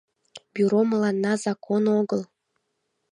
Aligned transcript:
—Бюро 0.53 0.79
мыланна 0.91 1.33
закон 1.43 1.83
огыл! 1.99 2.21